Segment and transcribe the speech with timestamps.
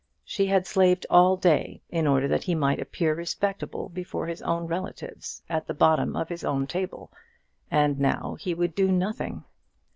[0.25, 4.65] She had slaved all day in order that he might appear respectable before his own
[4.65, 7.11] relatives, at the bottom of his own table
[7.69, 9.43] and now he would do nothing!